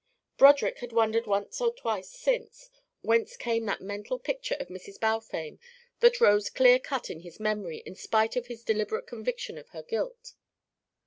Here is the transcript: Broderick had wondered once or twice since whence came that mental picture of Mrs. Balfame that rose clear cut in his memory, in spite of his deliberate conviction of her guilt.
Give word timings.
Broderick 0.35 0.79
had 0.79 0.91
wondered 0.93 1.27
once 1.27 1.61
or 1.61 1.71
twice 1.75 2.09
since 2.09 2.71
whence 3.01 3.37
came 3.37 3.67
that 3.67 3.81
mental 3.81 4.17
picture 4.17 4.55
of 4.59 4.67
Mrs. 4.67 4.99
Balfame 4.99 5.59
that 5.99 6.19
rose 6.19 6.49
clear 6.49 6.79
cut 6.79 7.11
in 7.11 7.19
his 7.19 7.39
memory, 7.39 7.83
in 7.85 7.93
spite 7.93 8.35
of 8.35 8.47
his 8.47 8.63
deliberate 8.63 9.05
conviction 9.05 9.59
of 9.59 9.69
her 9.69 9.83
guilt. 9.83 10.33